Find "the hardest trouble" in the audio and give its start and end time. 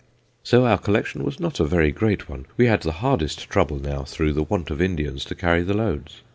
2.81-3.77